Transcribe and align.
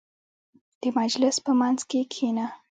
•د 0.81 0.83
مجلس 0.99 1.35
په 1.45 1.51
منځ 1.61 1.79
کې 1.89 2.01
کښېنه. 2.11 2.47